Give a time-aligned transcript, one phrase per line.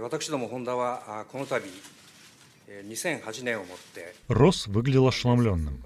[0.00, 1.66] 私どもホンダはこの度
[2.68, 5.82] 2008年をもってРосс выглядел ошеломленным.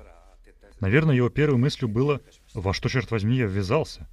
[0.81, 2.21] Наверное, его первой мыслью было
[2.53, 4.09] «Во что, черт возьми, я ввязался?»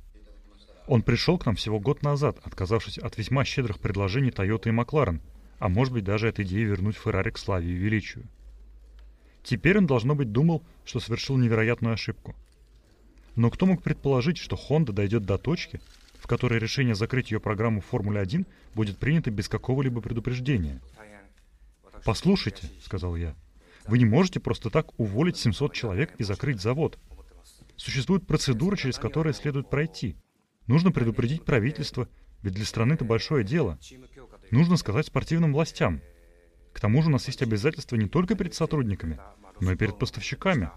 [0.87, 5.21] Он пришел к нам всего год назад, отказавшись от весьма щедрых предложений Toyota и Макларен,
[5.59, 8.27] а может быть даже от идеи вернуть Феррари к славе и величию.
[9.43, 12.35] Теперь он, должно быть, думал, что совершил невероятную ошибку.
[13.35, 15.81] Но кто мог предположить, что Honda дойдет до точки,
[16.21, 18.45] в которой решение закрыть ее программу в Формуле 1
[18.75, 20.79] будет принято без какого-либо предупреждения.
[22.05, 23.35] «Послушайте»,— сказал я,—
[23.87, 26.99] «вы не можете просто так уволить 700 человек и закрыть завод.
[27.75, 30.15] Существует процедура, через которую следует пройти.
[30.67, 32.07] Нужно предупредить правительство,
[32.43, 33.79] ведь для страны это большое дело.
[34.51, 36.01] Нужно сказать спортивным властям.
[36.71, 39.19] К тому же у нас есть обязательства не только перед сотрудниками,
[39.59, 40.69] но и перед поставщиками.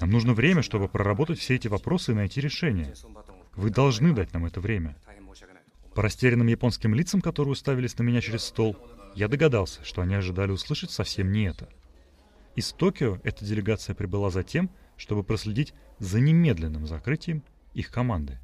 [0.00, 2.94] Нам нужно время, чтобы проработать все эти вопросы и найти решение.
[3.56, 4.96] Вы должны дать нам это время.
[5.94, 8.76] По растерянным японским лицам, которые уставились на меня через стол,
[9.14, 11.68] я догадался, что они ожидали услышать совсем не это.
[12.56, 17.42] Из Токио эта делегация прибыла за тем, чтобы проследить за немедленным закрытием
[17.74, 18.38] их команды.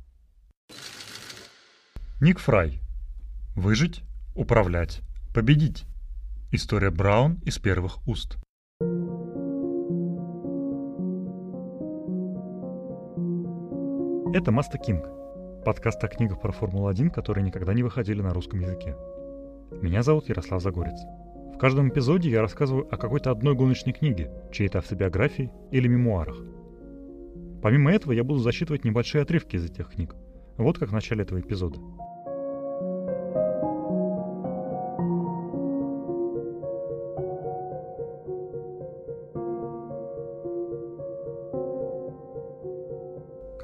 [2.21, 2.81] Ник Фрай.
[3.57, 4.03] Выжить,
[4.35, 5.01] управлять,
[5.35, 5.85] победить.
[6.53, 8.37] История Браун из первых уст.
[14.41, 15.05] Это Маста Кинг,
[15.67, 18.97] подкаст о книгах про Формулу-1, которые никогда не выходили на русском языке.
[19.83, 20.99] Меня зовут Ярослав Загорец.
[21.55, 26.39] В каждом эпизоде я рассказываю о какой-то одной гоночной книге, чьей-то автобиографии или мемуарах.
[27.61, 30.15] Помимо этого, я буду зачитывать небольшие отрывки из этих книг.
[30.57, 31.79] Вот как в начале этого эпизода.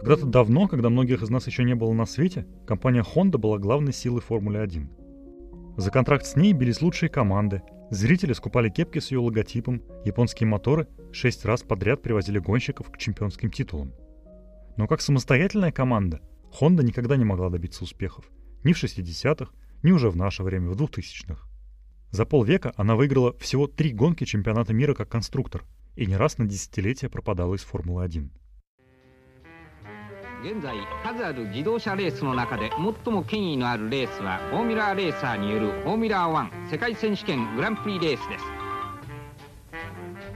[0.07, 3.93] Когда-то давно, когда многих из нас еще не было на свете, компания Honda была главной
[3.93, 4.89] силой Формулы 1.
[5.79, 10.87] За контракт с ней бились лучшие команды, зрители скупали кепки с ее логотипом, японские моторы
[11.11, 13.95] шесть раз подряд привозили гонщиков к чемпионским титулам.
[14.77, 16.21] Но как самостоятельная команда,
[16.61, 18.31] Honda никогда не могла добиться успехов.
[18.63, 19.51] Ни в 60-х,
[19.83, 21.49] ни уже в наше время, в 2000-х.
[22.13, 25.65] За полвека она выиграла всего три гонки чемпионата мира как конструктор
[25.97, 28.31] и не раз на десятилетия пропадала из Формулы 1.
[30.46, 32.72] 現在数ある自動車レースの中で
[33.04, 38.46] 最も権威のあるレースはフォーミュラーレーサーによるフォーミュラー1世界選手権グランプリレースです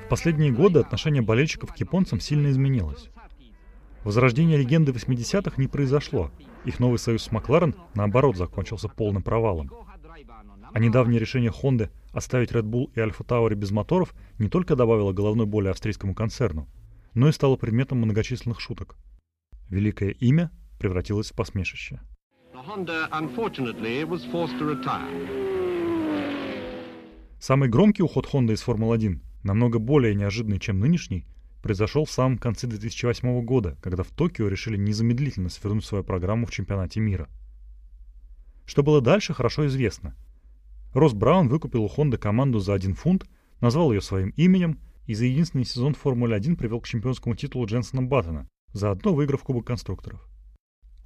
[0.05, 3.09] В последние годы отношение болельщиков к японцам сильно изменилось.
[4.03, 6.29] Возрождение легенды 80-х не произошло.
[6.63, 9.71] Их новый союз с Макларен, наоборот, закончился полным провалом.
[10.71, 15.11] А недавнее решение Хонды оставить Red Bull и Alpha Tauri без моторов не только добавило
[15.11, 16.67] головной боли австрийскому концерну,
[17.15, 19.08] но и стало предметом многочисленных шуток –
[19.70, 20.50] Великое имя
[20.80, 22.00] превратилось в посмешище.
[27.38, 31.24] Самый громкий уход Honda из Формулы-1, намного более неожиданный, чем нынешний,
[31.62, 36.50] произошел в самом конце 2008 года, когда в Токио решили незамедлительно свернуть свою программу в
[36.50, 37.28] чемпионате мира.
[38.66, 40.16] Что было дальше, хорошо известно.
[40.94, 43.24] Росс Браун выкупил у Honda команду за один фунт,
[43.60, 48.48] назвал ее своим именем и за единственный сезон Формулы-1 привел к чемпионскому титулу Дженсона Баттона,
[48.72, 50.26] заодно выиграв Кубок конструкторов.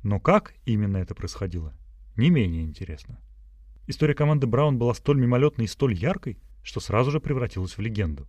[0.03, 1.75] Но как именно это происходило,
[2.17, 3.21] не менее интересно.
[3.87, 8.27] История команды Браун была столь мимолетной и столь яркой, что сразу же превратилась в легенду.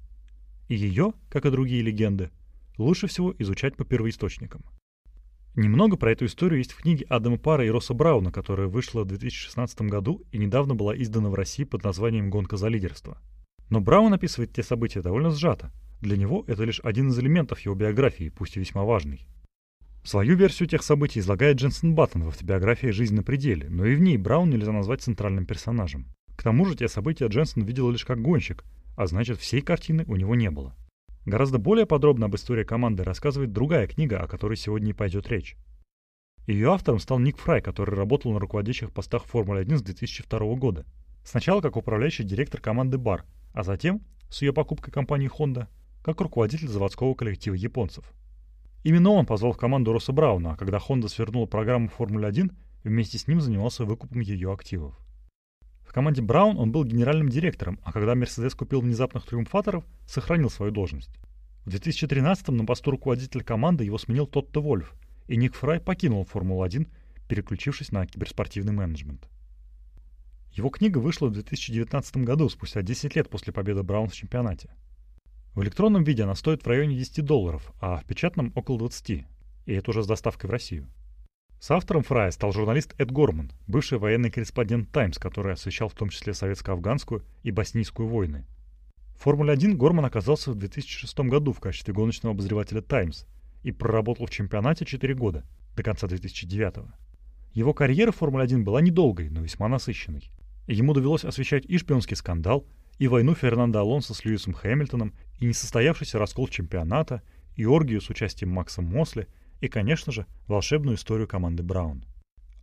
[0.68, 2.32] И ее, как и другие легенды,
[2.78, 4.64] лучше всего изучать по первоисточникам.
[5.56, 9.08] Немного про эту историю есть в книге Адама Пара и Росса Брауна, которая вышла в
[9.08, 13.22] 2016 году и недавно была издана в России под названием «Гонка за лидерство».
[13.70, 17.76] Но Браун описывает те события довольно сжато, для него это лишь один из элементов его
[17.76, 19.28] биографии, пусть и весьма важный.
[20.04, 24.02] Свою версию тех событий излагает Дженсен Баттон в автобиографии «Жизнь на пределе», но и в
[24.02, 26.08] ней Браун нельзя назвать центральным персонажем.
[26.36, 28.64] К тому же те события Дженсен видел лишь как гонщик,
[28.96, 30.76] а значит всей картины у него не было.
[31.26, 35.58] Гораздо более подробно об истории команды рассказывает другая книга, о которой сегодня и пойдет речь.
[36.46, 40.86] Ее автором стал Ник Фрай, который работал на руководящих постах Формулы-1 с 2002 года.
[41.24, 45.68] Сначала как управляющий директор команды Бар, а затем, с ее покупкой компании Honda,
[46.06, 48.06] как руководитель заводского коллектива японцев.
[48.84, 52.54] Именно он позвал в команду Росса Брауна, а когда Honda свернула программу Формулы-1,
[52.84, 54.96] вместе с ним занимался выкупом ее активов.
[55.84, 60.72] В команде Браун он был генеральным директором, а когда Мерседес купил внезапных триумфаторов, сохранил свою
[60.72, 61.10] должность.
[61.66, 64.94] В 2013-м на посту руководителя команды его сменил Тотто Вольф,
[65.26, 66.88] и Ник Фрай покинул Формулу-1,
[67.28, 69.28] переключившись на киберспортивный менеджмент.
[70.52, 74.70] Его книга вышла в 2019 году, спустя 10 лет после победы Браун в чемпионате.
[75.56, 79.26] В электронном виде она стоит в районе 10 долларов, а в печатном около 20.
[79.66, 80.90] И это уже с доставкой в Россию.
[81.62, 86.10] С автором Фрая стал журналист Эд Горман, бывший военный корреспондент «Таймс», который освещал в том
[86.10, 88.46] числе советско-афганскую и боснийскую войны.
[89.18, 93.24] В Формуле-1 Горман оказался в 2006 году в качестве гоночного обозревателя «Таймс»
[93.64, 95.46] и проработал в чемпионате 4 года,
[95.78, 96.92] до конца 2009 -го.
[97.54, 100.30] Его карьера в Формуле-1 была недолгой, но весьма насыщенной.
[100.68, 106.20] Ему довелось освещать и шпионский скандал, и войну Фернандо Алонсо с Льюисом Хэмилтоном, и несостоявшийся
[106.20, 107.22] раскол чемпионата,
[107.56, 109.28] и оргию с участием Макса Мосли–
[109.62, 112.06] и, конечно же, волшебную историю команды Браун.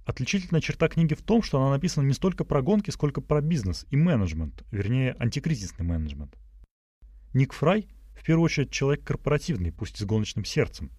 [0.04, 3.86] Отличительная черта книги в том, что она написана не столько про гонки, сколько про бизнес
[3.90, 6.36] и менеджмент, вернее, антикризисный менеджмент.
[7.34, 10.90] Ник Фрай в первую очередь человек корпоративный, пусть и с гоночным сердцем.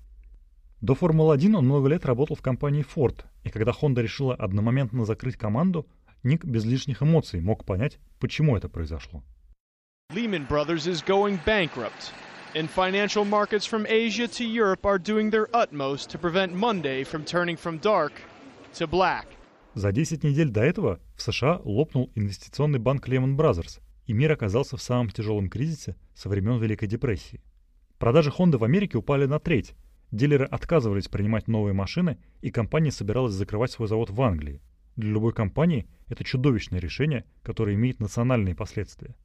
[0.81, 5.38] До Формулы-1 он много лет работал в компании Ford, и когда Honda решила одномоментно закрыть
[5.38, 5.88] команду,
[6.24, 9.24] Ник без лишних эмоций мог понять, почему это произошло.
[10.14, 12.14] Lehman Brothers is going bankrupt
[12.56, 17.24] and financial markets from Asia to Europe are doing their utmost to prevent Monday from
[17.25, 18.14] turning from dark
[18.74, 19.25] to black.
[19.75, 24.78] За 10 недель до этого в США лопнул инвестиционный банк Lehman Brothers, и мир оказался
[24.78, 27.42] в самом тяжелом кризисе со времен Великой депрессии.
[27.98, 29.74] Продажи Honda в Америке упали на треть.
[30.12, 34.62] Дилеры отказывались принимать новые машины, и компания собиралась закрывать свой завод в Англии.
[34.95, 39.16] Для любой компании это чудовищное решение, которое имеет национальные последствия.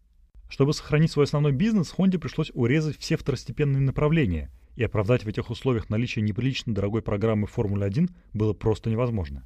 [0.48, 5.50] Чтобы сохранить свой основной бизнес, Honda пришлось урезать все второстепенные направления, и оправдать в этих
[5.50, 9.44] условиях наличие неприлично дорогой программы Формулы-1 было просто невозможно.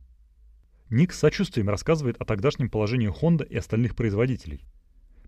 [0.90, 4.66] Ник с сочувствием рассказывает о тогдашнем положении Honda и остальных производителей.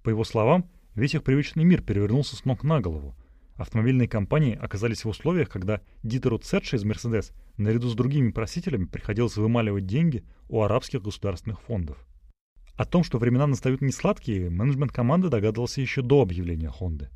[0.03, 3.17] По его словам, весь их привычный мир перевернулся с ног на голову.
[3.57, 9.37] Автомобильные компании оказались в условиях, когда Дитеру Цетше из Mercedes наряду с другими просителями приходилось
[9.37, 12.05] вымаливать деньги у арабских государственных фондов.
[12.77, 17.09] О том, что времена настают несладкие, менеджмент команды догадывался еще до объявления Хонды.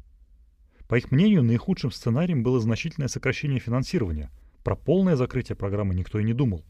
[0.86, 4.30] По их мнению, наихудшим сценарием было значительное сокращение финансирования.
[4.62, 6.64] Про полное закрытие программы никто и не думал.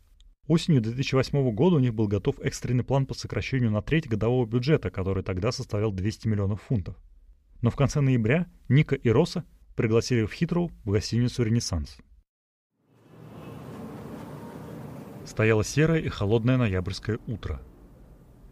[0.47, 4.91] Осенью 2008 года у них был готов экстренный план по сокращению на треть годового бюджета,
[4.91, 6.97] который тогда составлял 200 миллионов фунтов.
[7.61, 9.45] Но в конце ноября Ника и Роса
[9.77, 11.99] пригласили в Хитроу в гостиницу «Ренессанс».
[15.29, 17.61] Стояло серое и холодное ноябрьское утро–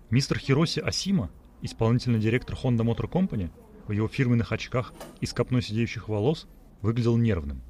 [0.08, 1.32] Мистер Хироси Асима,
[1.62, 3.50] исполнительный директор Honda Motor Company,
[3.88, 6.46] в его фирменных очках и с копной сидеющих волос,
[6.80, 7.60] выглядел нервным.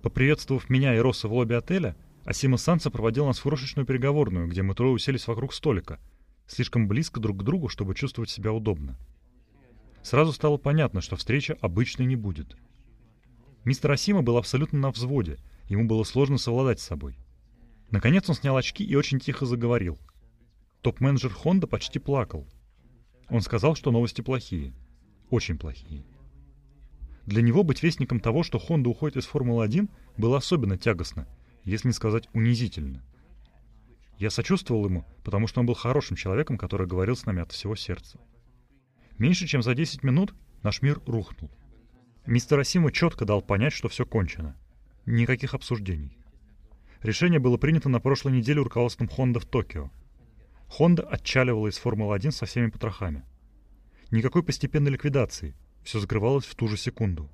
[0.00, 1.94] Поприветствовав меня и Росса в лобби отеля,
[2.24, 6.00] Асима Санса проводил нас в крошечную переговорную, где мы трое уселись вокруг столика,
[6.46, 8.96] слишком близко друг к другу, чтобы чувствовать себя удобно.
[10.02, 12.56] Сразу стало понятно, что встреча обычной не будет.
[13.64, 15.36] Мистер Асима был абсолютно на взводе,
[15.68, 17.18] ему было сложно совладать с собой.
[17.90, 19.98] Наконец он снял очки и очень тихо заговорил—
[20.86, 22.46] Топ-менеджер Honda почти плакал.
[23.28, 24.72] Он сказал, что новости плохие.
[25.30, 26.04] Очень плохие.
[27.24, 31.26] Для него быть вестником того, что Honda уходит из Формулы-1, было особенно тягостно,
[31.64, 33.04] если не сказать унизительно.
[34.16, 37.74] Я сочувствовал ему, потому что он был хорошим человеком, который говорил с нами от всего
[37.74, 38.20] сердца.
[39.18, 41.50] Меньше чем за 10 минут наш мир рухнул.
[42.26, 44.56] Мистер Асима четко дал понять, что все кончено.
[45.04, 46.16] Никаких обсуждений.
[47.06, 49.90] Решение было принято на прошлой неделе руководством Honda в Токио—
[50.68, 53.24] Honda отчаливала из Формулы-1 со всеми потрохами.
[54.10, 55.54] Никакой постепенной ликвидации.
[55.82, 57.30] Все закрывалось в ту же секунду.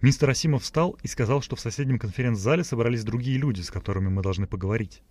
[0.00, 4.22] Мистер Асимов встал и сказал, что в соседнем конференц-зале собрались другие люди, с которыми мы
[4.22, 5.02] должны поговорить.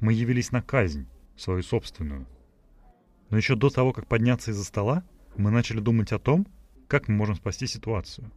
[0.00, 1.06] Мы явились на казнь,
[1.36, 2.26] свою собственную.
[3.30, 5.04] Но еще до того, как подняться из-за стола,
[5.36, 6.46] мы начали думать о том,
[6.88, 8.30] как мы можем спасти ситуацию.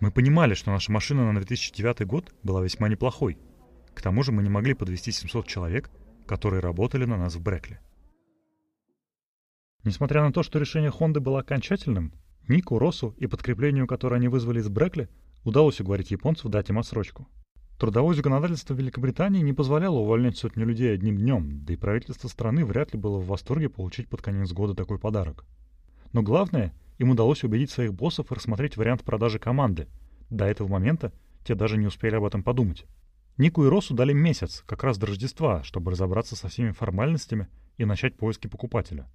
[0.00, 3.38] Мы понимали, что наша машина на 2009 год была весьма неплохой.
[3.94, 5.90] К тому же мы не могли подвести 700 человек
[6.28, 7.80] которые работали на нас в Брекле.
[9.82, 12.12] Несмотря на то, что решение Хонды было окончательным,
[12.46, 15.08] Нику, Росу и подкреплению, которое они вызвали из Брекли,
[15.44, 17.26] удалось уговорить японцев дать им отсрочку.
[17.78, 22.92] Трудовое законодательство Великобритании не позволяло увольнять сотни людей одним днем, да и правительство страны вряд
[22.92, 25.46] ли было в восторге получить под конец года такой подарок.
[26.12, 29.88] Но главное, им удалось убедить своих боссов рассмотреть вариант продажи команды.
[30.30, 31.12] До этого момента
[31.44, 32.84] те даже не успели об этом подумать.
[33.38, 37.84] Нику и Росу дали месяц, как раз до Рождества, чтобы разобраться со всеми формальностями и
[37.84, 39.08] начать поиски покупателя.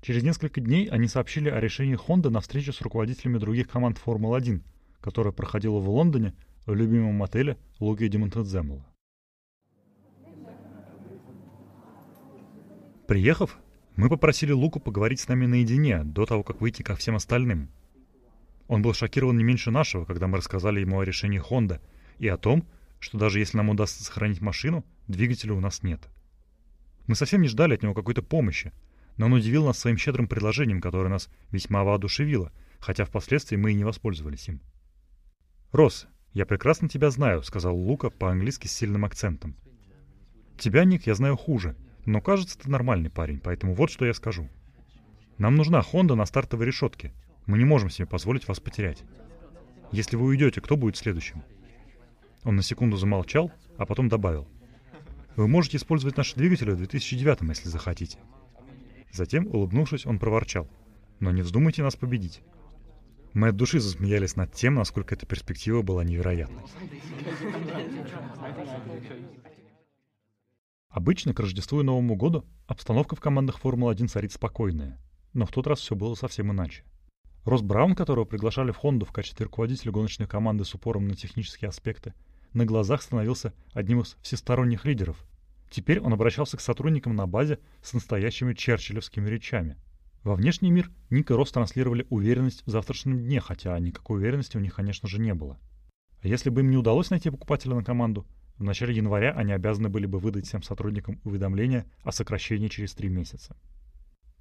[0.00, 4.62] Через несколько дней они сообщили о решении Honda на встречу с руководителями других команд Формулы-1,
[5.02, 6.34] которая проходила в Лондоне
[6.64, 8.86] в любимом отеле Луги Димонтеземола.
[13.06, 13.58] Приехав,
[14.00, 17.68] мы попросили Луку поговорить с нами наедине, до того, как выйти ко всем остальным.
[18.66, 21.82] Он был шокирован не меньше нашего, когда мы рассказали ему о решении Honda
[22.18, 22.66] и о том,
[22.98, 26.00] что даже если нам удастся сохранить машину, двигателя у нас нет.
[27.08, 28.72] Мы совсем не ждали от него какой-то помощи,
[29.18, 33.74] но он удивил нас своим щедрым предложением, которое нас весьма воодушевило, хотя впоследствии мы и
[33.74, 34.62] не воспользовались им.
[35.72, 39.56] «Росс, «Я прекрасно тебя знаю»,— сказал Лука по-английски с сильным акцентом.
[40.56, 41.76] «Тебя, Ник, я знаю хуже,
[42.06, 44.48] но кажется, ты нормальный парень, поэтому вот что я скажу.
[45.38, 47.12] Нам нужна Хонда на стартовой решетке.
[47.46, 49.02] Мы не можем себе позволить вас потерять.
[49.92, 51.42] Если вы уйдете, кто будет следующим?»
[52.44, 54.46] Он на секунду замолчал, а потом добавил.
[55.36, 58.18] «Вы можете использовать наши двигатели в 2009 если захотите».
[59.12, 60.68] Затем, улыбнувшись, он проворчал.
[61.18, 62.42] «Но не вздумайте нас победить.
[63.32, 66.64] Мы от души засмеялись над тем, насколько эта перспектива была невероятной.
[70.90, 74.98] Обычно к Рождеству и Новому году обстановка в командах Формулы-1 царит спокойная,
[75.32, 76.84] но в тот раз все было совсем иначе.
[77.44, 81.68] Росс Браун, которого приглашали в Хонду в качестве руководителя гоночной команды с упором на технические
[81.68, 82.12] аспекты,
[82.52, 85.24] на глазах становился одним из всесторонних лидеров.
[85.70, 89.76] Теперь он обращался к сотрудникам на базе с настоящими черчиллевскими речами–
[90.22, 94.60] во внешний мир Ник и Рос транслировали уверенность в завтрашнем дне, хотя никакой уверенности у
[94.60, 95.58] них, конечно же, не было.
[96.22, 98.26] А если бы им не удалось найти покупателя на команду,
[98.60, 103.08] в начале января они обязаны были бы выдать всем сотрудникам уведомление о сокращении через три
[103.08, 103.56] месяца.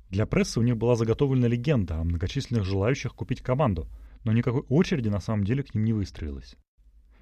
[0.09, 3.88] Для прессы у них была заготовлена легенда о многочисленных желающих купить команду,
[4.23, 6.55] но никакой очереди на самом деле к ним не выстроилась.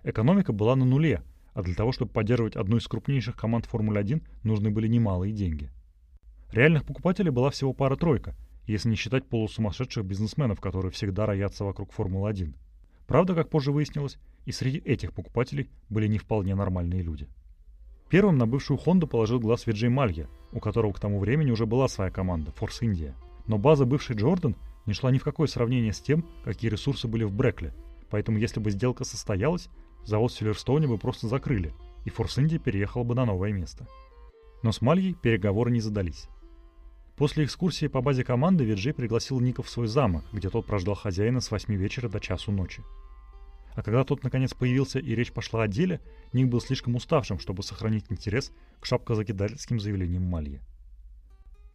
[0.03, 1.23] Экономика была на нуле,
[1.53, 5.71] а для того, чтобы поддерживать одну из крупнейших команд Формулы-1, нужны были немалые деньги.
[6.51, 8.35] Реальных покупателей была всего пара-тройка–
[8.67, 12.53] если не считать полусумасшедших бизнесменов, которые всегда роятся вокруг Формулы-1.
[13.07, 17.27] Правда, как позже выяснилось, и среди этих покупателей были не вполне нормальные люди.
[18.09, 21.87] Первым на бывшую Хонду положил глаз Виджей Малья, у которого к тому времени уже была
[21.87, 23.13] своя команда– Force India.
[23.47, 27.23] Но база бывшей Джордан не шла ни в какое сравнение с тем, какие ресурсы были
[27.23, 27.73] в Брекле,
[28.09, 29.69] поэтому если бы сделка состоялась,
[30.03, 31.73] завод в Силверстоуне бы просто закрыли,
[32.05, 33.87] и Force India переехала бы на новое место.
[34.63, 36.27] Но с Мальей переговоры не задались.
[37.17, 41.41] После экскурсии по базе команды Виджей пригласил Ника в свой замок, где тот прождал хозяина
[41.41, 42.83] с 8 вечера до часу ночи.
[43.73, 45.99] А когда тот наконец появился и речь пошла о деле,
[46.31, 50.61] Ник был слишком уставшим, чтобы сохранить интерес к шапкозакидательским заявлениям Мальи.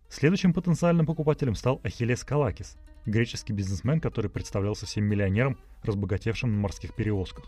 [0.08, 6.94] Следующим потенциальным покупателем стал Ахиллес Калакис, греческий бизнесмен, который представлялся всем миллионером, разбогатевшим на морских
[6.94, 7.46] перевозках.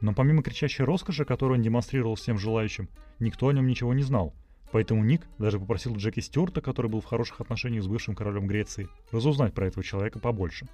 [0.00, 2.88] Но помимо кричащей роскоши, которую он демонстрировал всем желающим,
[3.20, 4.34] никто о нем ничего не знал,
[4.72, 8.88] Поэтому Ник даже попросил Джеки Стюарта, который был в хороших отношениях с бывшим королем Греции,
[9.10, 10.66] разузнать про этого человека побольше.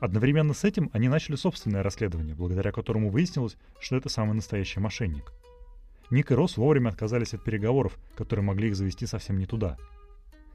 [0.00, 5.32] Одновременно с этим они начали собственное расследование, благодаря которому выяснилось, что это самый настоящий мошенник.
[6.10, 9.76] Ник и Росс вовремя отказались от переговоров, которые могли их завести совсем не туда.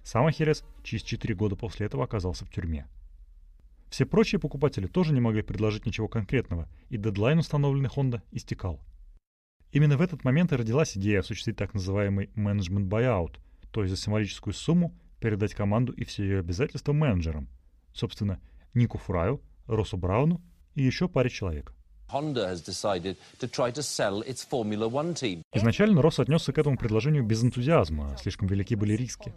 [0.04, 2.88] Сам Ахиллес через 4 года после этого оказался в тюрьме.
[3.90, 8.80] Все прочие покупатели тоже не могли предложить ничего конкретного, и дедлайн, установленный Honda, истекал.
[9.72, 13.38] Именно в этот момент и родилась идея осуществить так называемый менеджмент buyout,
[13.72, 17.48] то есть за символическую сумму передать команду и все ее обязательства менеджерам.
[17.94, 18.40] Собственно,
[18.74, 20.42] Нику Фраю, Росу Брауну
[20.74, 21.74] и еще паре человек.
[25.54, 29.32] Изначально Росс отнесся к этому предложению без энтузиазма, слишком велики были риски.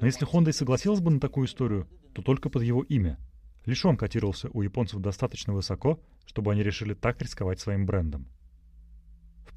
[0.00, 3.18] Но если Honda и согласилась бы на такую историю, то только под его имя.
[3.64, 8.28] Лишь он котировался у японцев достаточно высоко, чтобы они решили так рисковать своим брендом.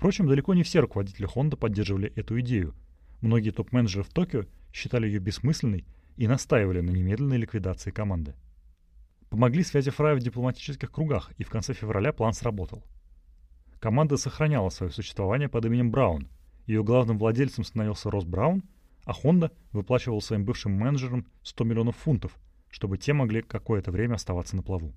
[0.01, 2.74] Впрочем, далеко не все руководители Honda поддерживали эту идею.
[3.22, 5.86] Многие топ-менеджеры в Токио считали ее бессмысленной
[6.17, 8.34] и настаивали на немедленной ликвидации команды.
[9.29, 12.84] Помогли связи Фрая в дипломатических кругах, и в конце февраля план сработал.
[13.79, 16.29] Команда сохраняла свое существование под именем Браун.
[16.65, 18.63] Ее главным владельцем становился Росс Браун,
[19.05, 22.39] а Honda выплачивал своим бывшим менеджерам 100 миллионов фунтов,
[22.72, 24.96] чтобы те могли какое-то время оставаться на плаву.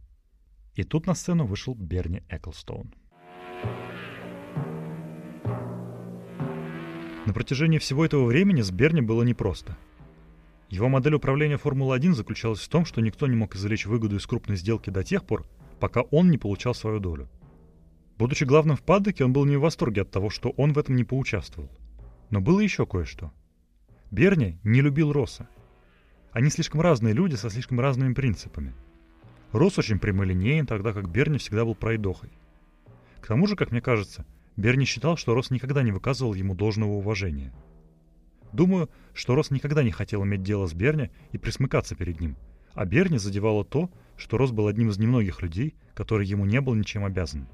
[0.77, 2.95] И тут на сцену вышел Берни Эклстоун.
[7.27, 9.77] На протяжении всего этого времени с Берни было непросто.
[10.69, 14.57] Его модель управления Формулой-1 заключалась в том, что никто не мог извлечь выгоду из крупной
[14.57, 15.47] сделки до тех пор,
[15.81, 17.29] пока он не получал свою долю.
[18.19, 20.97] Будучи главным в паддоке, он был не в восторге от того, что он в этом
[20.97, 21.71] не поучаствовал.
[22.31, 23.33] Но было еще кое-что.
[24.11, 25.49] Берни не любил Росса.
[26.31, 28.75] Они слишком разные люди со слишком разными принципами.
[29.53, 32.31] Росс очень прямолинеен, тогда как Берни всегда был пройдохой.
[33.21, 36.93] К тому же, как мне кажется, Берни считал, что Росс никогда не выказывал ему должного
[36.93, 37.53] уважения.
[38.53, 42.37] Думаю, что Росс никогда не хотел иметь дело с Берни и присмыкаться перед ним,
[42.73, 46.75] а Берни задевало то, что Росс был одним из немногих людей, который ему не был
[46.75, 47.49] ничем обязан.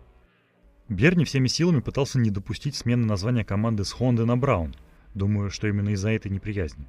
[0.90, 4.74] Берни всеми силами пытался не допустить смены названия команды с Хонды на Браун,
[5.14, 6.86] думаю, что именно из-за этой неприязни.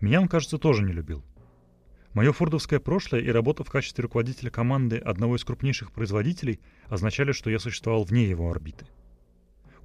[0.00, 1.22] Меня он, кажется, тоже не любил.
[2.12, 7.50] Мое фордовское прошлое и работа в качестве руководителя команды одного из крупнейших производителей означали, что
[7.50, 8.86] я существовал вне его орбиты–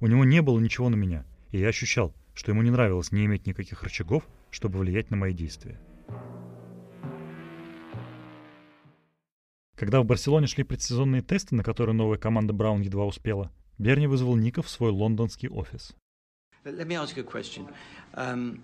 [0.00, 3.24] у него не было ничего на меня, и я ощущал, что ему не нравилось не
[3.24, 5.80] иметь никаких рычагов, чтобы влиять на мои действия.
[9.76, 14.34] Когда в Барселоне шли предсезонные тесты, на которые новая команда Браун едва успела, Берни вызвал
[14.34, 15.94] Ника в свой лондонский офис.
[16.64, 18.60] Um,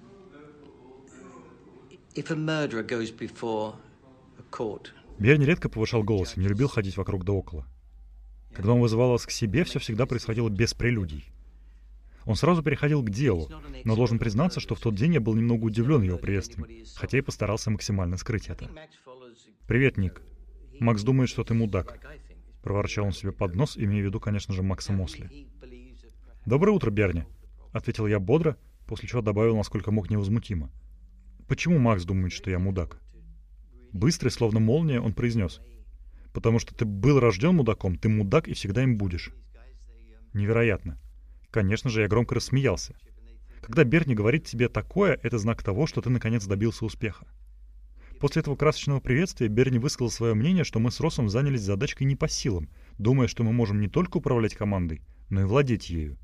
[5.18, 7.66] Берни редко повышал голос и не любил ходить вокруг да около.
[8.54, 11.24] Когда он вызывал вас к себе, все всегда происходило без прелюдий.
[12.24, 13.50] Он сразу переходил к делу,
[13.84, 17.20] но должен признаться, что в тот день я был немного удивлен его приветствием, хотя и
[17.20, 18.70] постарался максимально скрыть это.
[19.66, 20.22] «Привет, Ник.
[20.80, 21.98] Макс думает, что ты мудак»,—
[22.62, 25.48] проворчал он себе под нос, имея в виду, конечно же, Макса Мосли.
[26.46, 27.24] «Доброе утро, Берни»,—
[27.72, 28.56] ответил я бодро,
[28.86, 30.70] после чего добавил, насколько мог невозмутимо.
[31.46, 33.00] «Почему Макс думает, что я мудак?»
[33.92, 35.60] Быстрый, словно молния, он произнес.
[36.34, 39.30] «Потому что ты был рожден мудаком, ты мудак и всегда им будешь».
[40.34, 40.98] Невероятно.
[41.50, 42.94] Конечно же, я громко рассмеялся.
[43.62, 47.26] Когда Берни говорит тебе такое, это знак того, что ты наконец добился успеха.
[48.20, 52.16] После этого красочного приветствия Берни высказал свое мнение, что мы с Росом занялись задачкой не
[52.16, 56.18] по силам, думая, что мы можем не только управлять командой, но и владеть ею.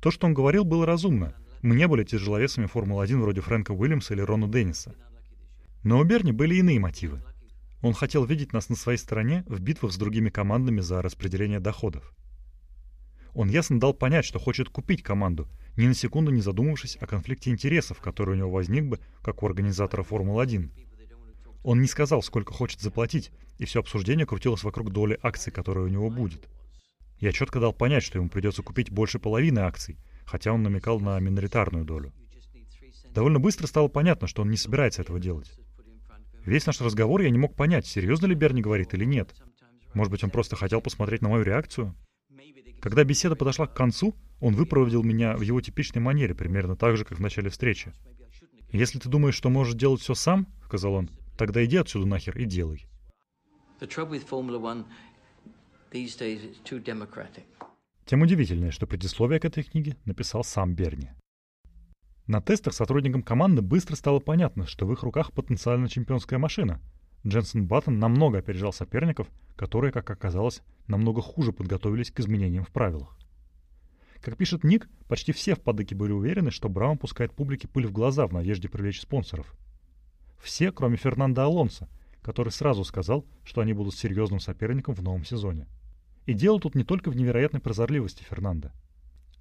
[0.00, 1.34] То, что он говорил, было разумно.
[1.62, 4.94] Мы не были тяжеловесами Формулы-1 вроде Фрэнка Уильямса или Рона Денниса.
[5.84, 7.22] Но у Берни были иные мотивы.
[7.80, 12.12] Он хотел видеть нас на своей стороне в битвах с другими командами за распределение доходов.
[13.34, 17.50] Он ясно дал понять, что хочет купить команду, ни на секунду не задумавшись о конфликте
[17.50, 20.70] интересов, который у него возник бы, как у организатора Формулы-1.
[21.62, 25.88] Он не сказал, сколько хочет заплатить, и все обсуждение крутилось вокруг доли акций, которая у
[25.88, 26.48] него будет.
[27.20, 31.18] Я четко дал понять, что ему придется купить больше половины акций, хотя он намекал на
[31.20, 32.12] миноритарную долю.
[33.10, 35.50] Довольно быстро стало понятно, что он не собирается этого делать.
[36.48, 39.34] Весь наш разговор я не мог понять, серьезно ли Берни говорит или нет.
[39.92, 41.94] Может быть, он просто хотел посмотреть на мою реакцию?
[42.80, 47.04] Когда беседа подошла к концу, он выпроводил меня в его типичной манере, примерно так же,
[47.04, 47.92] как в начале встречи.
[48.72, 52.46] «Если ты думаешь, что можешь делать все сам,— сказал он,— тогда иди отсюда нахер и
[52.46, 52.86] делай».
[58.06, 61.10] Тем удивительнее, что предисловие к этой книге написал сам Берни.
[62.28, 66.80] На тестах сотрудникам команды быстро стало понятно, что в их руках потенциально чемпионская машина—
[67.26, 73.16] Дженсен Баттон намного опережал соперников, которые, как оказалось, намного хуже подготовились к изменениям в правилах.
[74.20, 77.92] Как пишет Ник, почти все в падоке были уверены, что Браун пускает публике пыль в
[77.92, 79.54] глаза в надежде привлечь спонсоров.
[80.40, 81.88] Все, кроме Фернандо Алонса,
[82.22, 85.66] который сразу сказал, что они будут серьезным соперником в новом сезоне.
[86.26, 88.70] И дело тут не только в невероятной прозорливости Фернандо.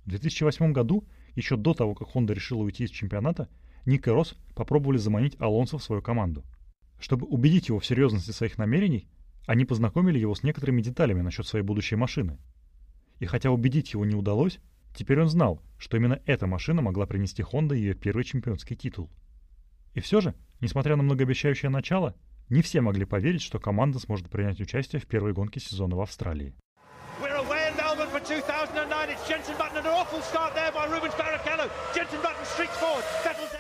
[0.06, 1.06] В 2008 году,
[1.38, 3.48] еще до того, как Honda решила уйти из чемпионата,
[3.86, 6.44] Ник и Росс попробовали заманить Алонса в свою команду–
[7.00, 9.08] чтобы убедить его в серьезности своих намерений,
[9.46, 12.38] они познакомили его с некоторыми деталями насчет своей будущей машины.
[13.20, 14.60] И хотя убедить его не удалось,
[14.96, 19.10] теперь он знал, что именно эта машина могла принести Honda ее первый чемпионский титул.
[19.94, 22.16] И все же, несмотря на многообещающее начало,
[22.50, 26.56] не все могли поверить, что команда сможет принять участие в первой гонке сезона в Австралии.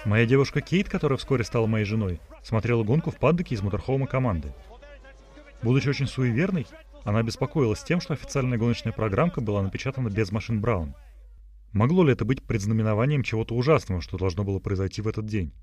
[0.05, 4.53] Моя девушка Кейт, которая вскоре стала моей женой, смотрела гонку в паддоке из моторхоума команды.
[5.61, 6.67] Будучи очень суеверной,
[7.03, 10.95] она беспокоилась тем, что официальная гоночная программка была напечатана без машин Браун.
[11.71, 15.53] Могло ли это быть предзнаменованием чего-то ужасного, что должно было произойти в этот день?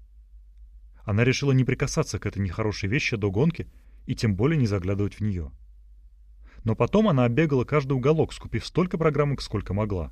[1.05, 3.69] Она решила не прикасаться к этой нехорошей вещи до гонки
[4.07, 5.51] и тем более не заглядывать в нее.
[6.65, 10.11] Но потом она оббегала каждый уголок, скупив столько программок, сколько могла.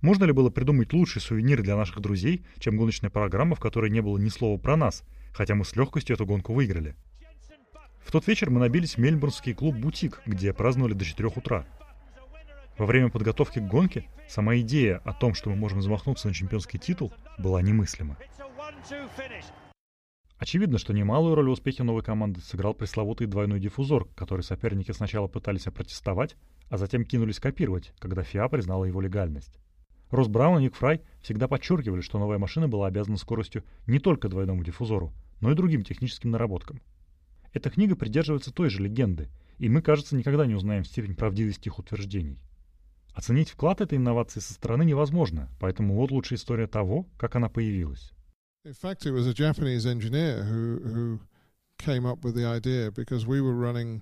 [0.00, 4.00] Можно ли было придумать лучший сувенир для наших друзей, чем гоночная программа, в которой не
[4.00, 6.94] было ни слова про нас, хотя мы с легкостью эту гонку выиграли?
[8.04, 11.66] В тот вечер мы набились в мельбурнский клуб «Бутик», где праздновали до 4 утра.
[12.76, 16.78] Во время подготовки к гонке сама идея о том, что мы можем замахнуться на чемпионский
[16.78, 18.18] титул, была немыслима.
[20.38, 25.28] Очевидно, что немалую роль в успехе новой команды сыграл пресловутый двойной диффузор, который соперники сначала
[25.28, 26.36] пытались опротестовать,
[26.68, 29.58] а затем кинулись копировать, когда ФИА признала его легальность.
[30.10, 34.28] Росс Браун и Ник Фрай всегда подчеркивали, что новая машина была обязана скоростью не только
[34.28, 36.80] двойному диффузору, но и другим техническим наработкам.
[37.52, 41.78] Эта книга придерживается той же легенды, и мы, кажется, никогда не узнаем степень правдивости их
[41.78, 42.40] утверждений.
[43.12, 48.13] Оценить вклад этой инновации со стороны невозможно, поэтому вот лучшая история того, как она появилась.
[48.64, 51.20] In fact, it was a Japanese engineer who, who
[51.76, 54.00] came up with the idea because we were running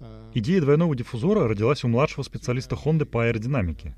[0.00, 3.96] uh, Идея двойного диффузора родилась у младшего специалиста Honda по аэродинамике.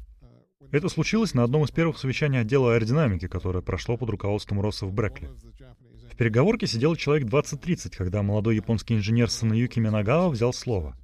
[0.71, 4.94] Это случилось на одном из первых совещаний отдела аэродинамики, которое прошло под руководством Росса в
[4.94, 5.29] Брекли.
[6.11, 10.97] В переговорке сидел человек 20-30, когда молодой японский инженер Санаюки Минагава взял слово.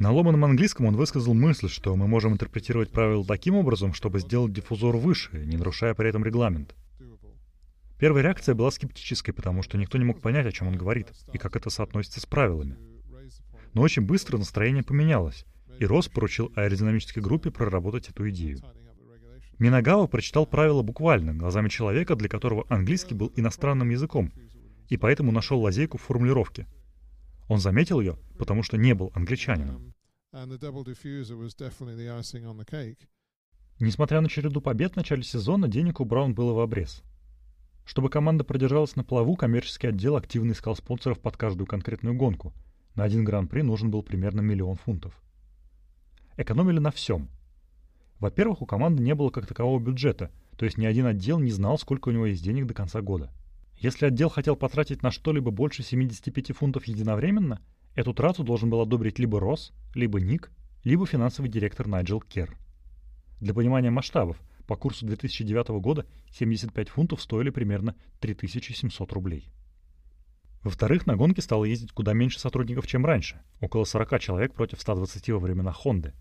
[0.00, 4.52] На ломаном английском он высказал мысль, что мы можем интерпретировать правила таким образом, чтобы сделать
[4.52, 6.74] диффузор выше, не нарушая при этом регламент.
[7.98, 11.38] Первая реакция была скептической, потому что никто не мог понять, о чем он говорит, и
[11.38, 12.76] как это соотносится с правилами.
[13.74, 15.44] Но очень быстро настроение поменялось,
[15.78, 18.60] и Росс поручил аэродинамической группе проработать эту идею.
[19.58, 24.32] Минагава прочитал правила буквально, глазами человека, для которого английский был иностранным языком,
[24.88, 26.68] и поэтому нашел лазейку в формулировке.
[27.48, 29.92] Он заметил ее, потому что не был англичанином.
[33.80, 37.02] Несмотря на череду побед в начале сезона, денег у Браун было в обрез.
[37.88, 42.52] Чтобы команда продержалась на плаву, коммерческий отдел активно искал спонсоров под каждую конкретную гонку.
[42.94, 45.14] На один гран-при нужен был примерно миллион фунтов.
[46.36, 47.30] Экономили на всем.
[48.20, 51.78] Во-первых, у команды не было как такового бюджета, то есть ни один отдел не знал,
[51.78, 53.32] сколько у него есть денег до конца года.
[53.78, 57.62] Если отдел хотел потратить на что-либо больше 75 фунтов единовременно,
[57.94, 60.50] эту трату должен был одобрить либо Росс, либо Ник,
[60.84, 62.54] либо финансовый директор Найджел Керр.
[63.40, 64.36] Для понимания масштабов,
[64.68, 69.48] по курсу 2009 года 75 фунтов стоили примерно 3700 рублей.
[70.62, 75.30] Во-вторых, на гонки стало ездить куда меньше сотрудников, чем раньше, около 40 человек против 120
[75.30, 76.12] во времена Хонды.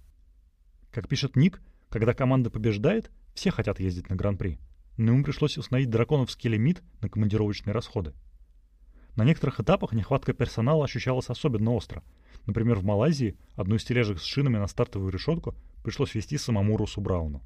[0.92, 4.60] Как пишет Ник, когда команда побеждает, все хотят ездить на Гран-при,
[4.96, 8.14] но ему пришлось установить драконовский лимит на командировочные расходы.
[9.18, 12.02] На некоторых этапах нехватка персонала ощущалась особенно остро.
[12.46, 17.02] Например, в Малайзии одну из тележек с шинами на стартовую решетку пришлось вести самому Русу
[17.02, 17.44] Брауну.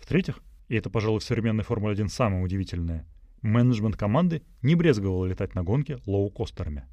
[0.00, 3.06] В-третьих, и это, пожалуй, в современной Формуле-1 самое удивительное,
[3.42, 6.86] менеджмент команды не брезговал летать на гонке лоукостерами.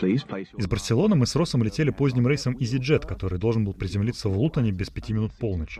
[0.00, 4.70] Из Барселоны мы с Росом летели поздним рейсом EasyJet, который должен был приземлиться в Лутоне
[4.70, 5.78] без пяти минут полночь.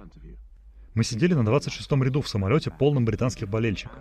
[0.94, 3.96] Мы сидели на 26-м ряду в самолете, полном британских болельщиков.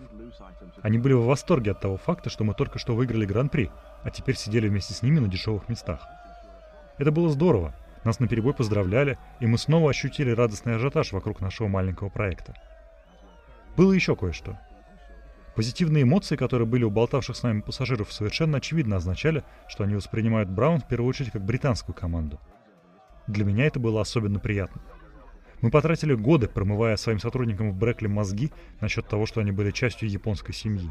[0.81, 3.69] Они были в восторге от того факта, что мы только что выиграли Гран-при,
[4.03, 6.07] а теперь сидели вместе с ними на дешевых местах.
[6.97, 7.75] Это было здорово.
[8.07, 12.53] Нас на перебой поздравляли, и мы снова ощутили радостный ажиотаж вокруг нашего маленького проекта.
[13.75, 14.57] Было еще кое-что.
[15.57, 20.47] Позитивные эмоции, которые были у болтавших с нами пассажиров, совершенно очевидно означали, что они воспринимают
[20.47, 22.39] Браун в первую очередь как британскую команду.
[23.27, 24.81] Для меня это было особенно приятно.
[25.59, 30.09] Мы потратили годы, промывая своим сотрудникам в Брэкли мозги насчет того, что они были частью
[30.09, 30.89] японской семьи.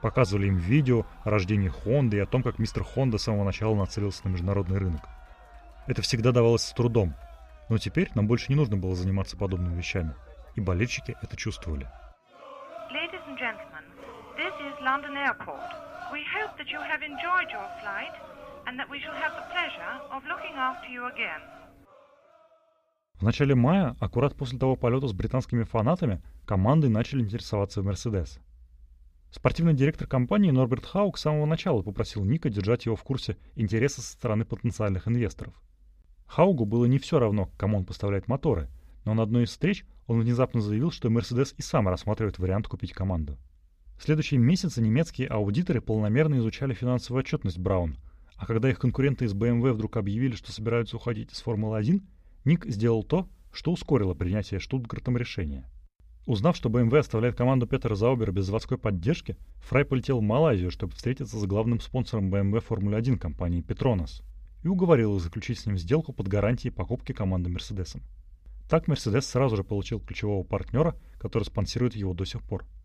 [0.00, 3.74] Показывали им видео о рождении Хонды и о том, как мистер Хонда с самого начала
[3.74, 5.00] нацелился на международный рынок.
[5.86, 7.14] Это всегда давалось с трудом.
[7.68, 10.14] Но теперь нам больше не нужно было заниматься подобными вещами.
[10.54, 11.88] И болельщики это чувствовали.
[14.86, 15.70] London Airport.
[16.12, 18.14] We hope that you have enjoyed your flight
[18.66, 21.42] and that we shall have the pleasure of looking after you again.
[23.18, 28.38] В начале мая, аккурат после того полета с британскими фанатами, команды начали интересоваться в Мерседес.
[29.32, 34.02] Спортивный директор компании Норберт Хаук с самого начала попросил Ника держать его в курсе интереса
[34.02, 35.52] со стороны потенциальных инвесторов.
[36.26, 38.68] Хаугу было не все равно, кому он поставляет моторы,
[39.04, 42.92] но на одной из встреч он внезапно заявил, что Мерседес и сам рассматривает вариант купить
[42.92, 43.38] команду.
[43.96, 47.96] В следующие месяцы немецкие аудиторы полномерно изучали финансовую отчетность Браун,
[48.36, 52.02] а когда их конкуренты из BMW вдруг объявили, что собираются уходить из Формулы-1,
[52.44, 55.70] Ник сделал то, что ускорило принятие Штутгартом решения.
[56.26, 60.92] Узнав, что BMW оставляет команду Петера Заубера без заводской поддержки, Фрай полетел в Малайзию, чтобы
[60.92, 64.22] встретиться с главным спонсором BMW Формулы-1 компанией Petronas
[64.66, 68.02] и уговорил их заключить с ним сделку под гарантией покупки команды Мерседесом.
[68.68, 72.66] Так Мерседес сразу же получил ключевого партнера, который спонсирует его до сих пор–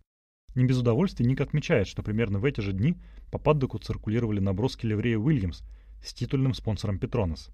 [0.54, 2.98] не без удовольствия Ник отмечает, что примерно в эти же дни
[3.32, 5.62] по паддоку циркулировали наброски ливрея Уильямс
[6.04, 7.52] с титульным спонсором Петронес.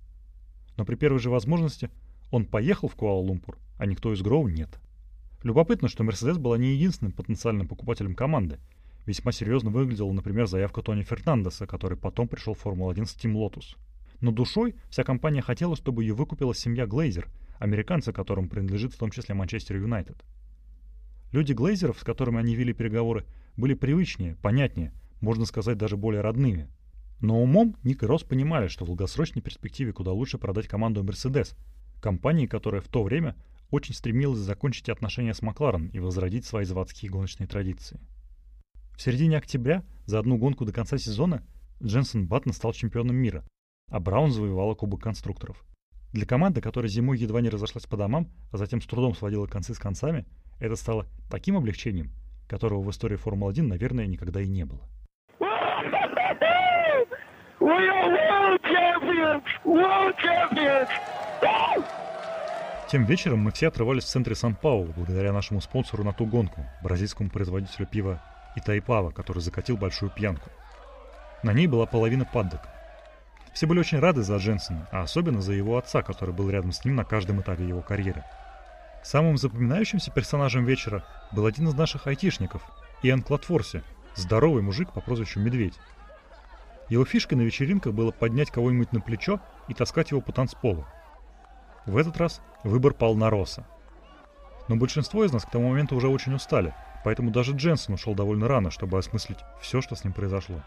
[0.77, 1.91] Но при первой же возможности
[2.31, 4.79] он поехал в Куала-Лумпур, а никто из Гроу нет.
[5.43, 8.59] Любопытно, что Мерседес была не единственным потенциальным покупателем команды.
[9.05, 13.77] Весьма серьезно выглядела, например, заявка Тони Фернандеса, который потом пришел в Формулу-1 с Team Lotus.
[14.21, 19.11] Но душой вся компания хотела, чтобы ее выкупила семья Глейзер, американцы, которым принадлежит в том
[19.11, 20.23] числе Манчестер Юнайтед.
[21.31, 23.25] Люди Глейзеров, с которыми они вели переговоры,
[23.57, 26.69] были привычнее, понятнее, можно сказать, даже более родными.
[27.19, 31.55] Но умом Ник и Росс понимали, что в долгосрочной перспективе куда лучше продать команду Mercedes,
[32.01, 33.35] компании, которая в то время
[33.71, 37.99] очень стремилась закончить отношения с Макларен и возродить свои заводские гоночные традиции.
[38.95, 41.45] В середине октября, за одну гонку до конца сезона,
[41.83, 43.43] Дженсен Баттон стал чемпионом мира,
[43.89, 45.63] а Браун завоевала Кубок конструкторов.
[46.13, 49.73] Для команды, которая зимой едва не разошлась по домам, а затем с трудом сводила концы
[49.73, 50.25] с концами,
[50.59, 52.11] это стало таким облегчением,
[52.47, 54.81] которого в истории Формулы-1, наверное, никогда и не было.
[62.89, 67.29] Тем вечером мы все отрывались в центре Сан-Паулу благодаря нашему спонсору на ту гонку, бразильскому
[67.29, 68.21] производителю пива
[68.55, 70.49] Итайпава, который закатил большую пьянку.
[71.43, 72.61] На ней была половина паддок.
[73.57, 76.85] Все были очень рады за Дженсона, а особенно за его отца, который был рядом с
[76.85, 78.23] ним на каждом этапе его карьеры–
[79.07, 82.61] Самым запоминающимся персонажем вечера был один из наших айтишников,
[83.03, 83.81] Иэн Клатфорси,
[84.15, 85.79] здоровый мужик по прозвищу Медведь.
[86.89, 89.39] Его фишкой на вечеринках было поднять кого-нибудь на плечо
[89.69, 90.85] и таскать его по танцполу.
[91.85, 93.65] В этот раз выбор пал на Росса.
[94.67, 96.73] Но большинство из нас к тому моменту уже очень устали,
[97.05, 100.61] поэтому даже Дженсен ушел довольно рано, чтобы осмыслить все, что с ним произошло.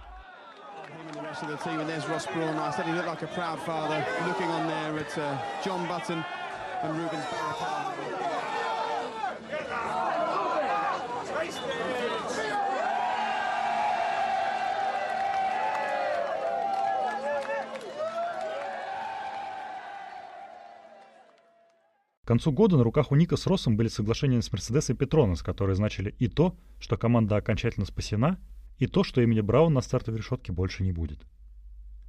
[22.25, 25.43] К концу года на руках у Ника с Россом были соглашения с Мерседес и Петронос,
[25.43, 28.39] которые значили и то, что команда окончательно спасена,
[28.81, 31.21] и то, что имени Браун на стартовой решетке больше не будет.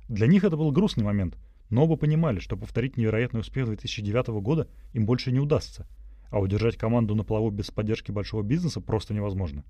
[0.09, 1.37] Для них это был грустный момент,
[1.69, 5.87] но оба понимали, что повторить невероятный успех 2009 года им больше не удастся,
[6.31, 9.63] а удержать команду на плаву без поддержки большого бизнеса просто невозможно.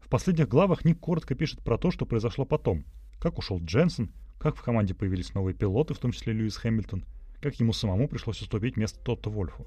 [0.00, 2.86] В последних главах Ник коротко пишет про то, что произошло потом,
[3.20, 7.04] как ушел Дженсен, как в команде появились новые пилоты, в том числе Льюис Хэмилтон–
[7.40, 9.66] как ему самому пришлось уступить место Тотто Вольфу.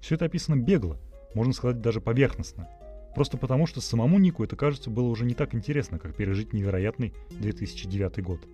[0.00, 0.98] Все это описано бегло,
[1.34, 2.68] можно сказать даже поверхностно.
[3.14, 7.14] Просто потому, что самому Нику это, кажется, было уже не так интересно, как пережить невероятный
[7.30, 8.46] 2009 год.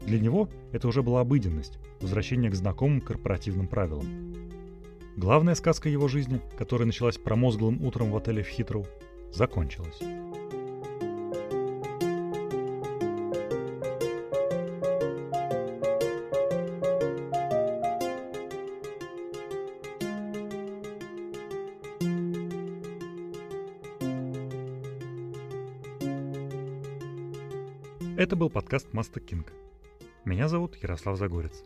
[0.00, 4.34] Для него это уже была обыденность, возвращение к знакомым корпоративным правилам.
[5.16, 8.86] Главная сказка его жизни, которая началась промозглым утром в отеле в Хитроу,
[9.32, 9.98] закончилась.
[28.18, 29.52] Это был подкаст Маста Кинг.
[30.24, 31.62] Меня зовут Ярослав Загорец.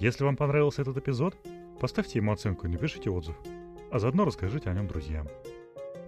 [0.00, 1.36] Если вам понравился этот эпизод,
[1.78, 3.36] поставьте ему оценку и напишите отзыв,
[3.92, 5.28] а заодно расскажите о нем друзьям.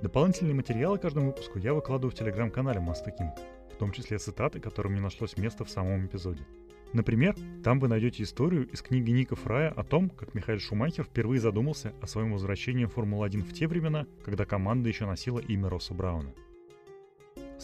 [0.02, 3.34] Дополнительные материалы каждому выпуску я выкладываю в телеграм-канале Маста Кинг,
[3.72, 6.44] в том числе цитаты, которым не нашлось места в самом эпизоде.
[6.92, 11.40] Например, там вы найдете историю из книги Ника Фрая о том, как Михаил Шумахер впервые
[11.40, 15.94] задумался о своем возвращении в Формулу-1 в те времена, когда команда еще носила имя Росса
[15.94, 16.34] Брауна.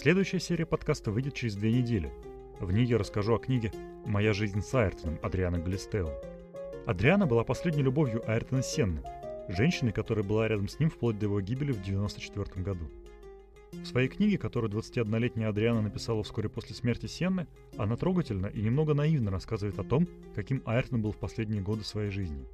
[0.01, 2.11] Следующая серия подкаста выйдет через две недели.
[2.59, 3.71] В ней я расскажу о книге
[4.07, 6.11] «Моя жизнь с Айртоном» Адриана Галистео.
[6.87, 9.03] Адриана была последней любовью Айртона Сенны,
[9.49, 12.87] женщиной, которая была рядом с ним вплоть до его гибели в 1994 году.
[13.73, 18.95] В своей книге, которую 21-летняя Адриана написала вскоре после смерти Сенны, она трогательно и немного
[18.95, 22.47] наивно рассказывает о том, каким Айртон был в последние годы своей жизни.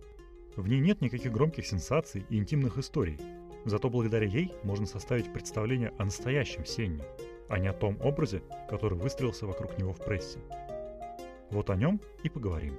[0.56, 3.20] В ней нет никаких громких сенсаций и интимных историй,
[3.64, 7.04] зато благодаря ей можно составить представление о настоящем Сенне–
[7.48, 10.38] а не о том образе, который выстроился вокруг него в прессе.
[11.50, 12.78] Вот о нем и поговорим.